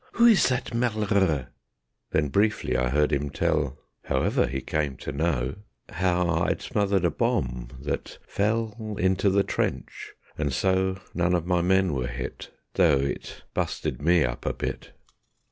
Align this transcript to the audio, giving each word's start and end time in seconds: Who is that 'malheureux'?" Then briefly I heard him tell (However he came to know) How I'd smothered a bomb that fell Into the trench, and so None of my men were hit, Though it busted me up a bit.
Who 0.13 0.25
is 0.25 0.49
that 0.49 0.73
'malheureux'?" 0.73 1.45
Then 2.09 2.29
briefly 2.29 2.75
I 2.75 2.89
heard 2.89 3.11
him 3.11 3.29
tell 3.29 3.77
(However 4.05 4.47
he 4.47 4.59
came 4.59 4.97
to 4.97 5.11
know) 5.11 5.57
How 5.89 6.27
I'd 6.47 6.59
smothered 6.63 7.05
a 7.05 7.11
bomb 7.11 7.67
that 7.81 8.17
fell 8.27 8.95
Into 8.97 9.29
the 9.29 9.43
trench, 9.43 10.13
and 10.39 10.51
so 10.51 10.97
None 11.13 11.35
of 11.35 11.45
my 11.45 11.61
men 11.61 11.93
were 11.93 12.07
hit, 12.07 12.49
Though 12.73 12.97
it 12.97 13.43
busted 13.53 14.01
me 14.01 14.23
up 14.23 14.47
a 14.47 14.53
bit. 14.53 14.89